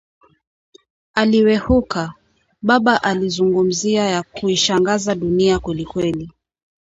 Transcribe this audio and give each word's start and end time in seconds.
aliwehuka! 1.13 2.13
Baba 2.61 3.03
alizungumzia 3.03 4.03
ya 4.05 4.23
kuishangaza 4.23 5.15
dunia 5.15 5.59
kweli 5.59 5.85
kweli 5.85 6.29